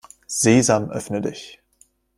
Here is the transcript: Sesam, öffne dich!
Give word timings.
Sesam, 0.27 0.89
öffne 0.89 1.21
dich! 1.23 1.61